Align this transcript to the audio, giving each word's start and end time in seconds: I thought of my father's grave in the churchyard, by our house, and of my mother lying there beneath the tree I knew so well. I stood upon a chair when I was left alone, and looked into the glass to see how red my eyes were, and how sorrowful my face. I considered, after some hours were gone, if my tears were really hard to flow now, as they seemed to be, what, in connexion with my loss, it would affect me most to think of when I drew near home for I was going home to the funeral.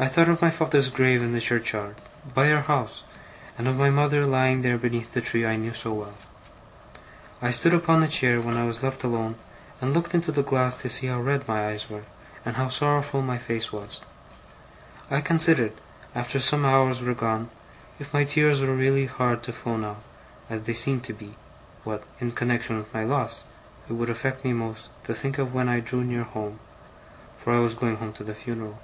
I 0.00 0.06
thought 0.06 0.28
of 0.28 0.40
my 0.40 0.48
father's 0.50 0.90
grave 0.90 1.24
in 1.24 1.32
the 1.32 1.40
churchyard, 1.40 1.96
by 2.32 2.52
our 2.52 2.60
house, 2.60 3.02
and 3.58 3.66
of 3.66 3.76
my 3.76 3.90
mother 3.90 4.24
lying 4.26 4.62
there 4.62 4.78
beneath 4.78 5.10
the 5.12 5.20
tree 5.20 5.44
I 5.44 5.56
knew 5.56 5.74
so 5.74 5.92
well. 5.92 6.14
I 7.42 7.50
stood 7.50 7.74
upon 7.74 8.04
a 8.04 8.06
chair 8.06 8.40
when 8.40 8.56
I 8.56 8.62
was 8.64 8.80
left 8.80 9.02
alone, 9.02 9.34
and 9.80 9.92
looked 9.92 10.14
into 10.14 10.30
the 10.30 10.44
glass 10.44 10.76
to 10.82 10.88
see 10.88 11.08
how 11.08 11.18
red 11.20 11.48
my 11.48 11.66
eyes 11.66 11.90
were, 11.90 12.04
and 12.44 12.54
how 12.54 12.68
sorrowful 12.68 13.22
my 13.22 13.38
face. 13.38 13.70
I 15.10 15.20
considered, 15.20 15.72
after 16.14 16.38
some 16.38 16.64
hours 16.64 17.02
were 17.02 17.12
gone, 17.14 17.50
if 17.98 18.14
my 18.14 18.22
tears 18.22 18.60
were 18.60 18.74
really 18.76 19.06
hard 19.06 19.42
to 19.42 19.52
flow 19.52 19.76
now, 19.76 19.96
as 20.48 20.62
they 20.62 20.74
seemed 20.74 21.02
to 21.06 21.12
be, 21.12 21.34
what, 21.82 22.04
in 22.20 22.30
connexion 22.30 22.78
with 22.78 22.94
my 22.94 23.02
loss, 23.02 23.48
it 23.90 23.94
would 23.94 24.10
affect 24.10 24.44
me 24.44 24.52
most 24.52 24.92
to 25.06 25.12
think 25.12 25.38
of 25.38 25.52
when 25.52 25.68
I 25.68 25.80
drew 25.80 26.04
near 26.04 26.22
home 26.22 26.60
for 27.36 27.52
I 27.52 27.58
was 27.58 27.74
going 27.74 27.96
home 27.96 28.12
to 28.12 28.22
the 28.22 28.36
funeral. 28.36 28.78